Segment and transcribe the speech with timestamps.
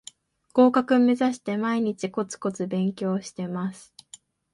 [0.55, 3.93] 合格めざして毎日コツコツ勉強してます